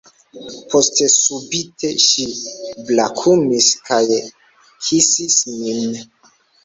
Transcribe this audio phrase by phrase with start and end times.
[0.69, 2.25] Poste subite ŝi
[2.87, 4.03] brakumis kaj
[4.89, 5.97] kisis min.